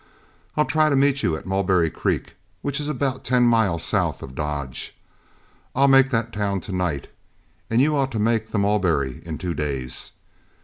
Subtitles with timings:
[0.57, 4.33] I'll try to meet you at Mulberry Creek, which is about ten miles south of
[4.33, 4.95] Dodge.
[5.75, 7.07] I'll make that town to night,
[7.69, 10.13] and you ought to make the Mulberry in two days.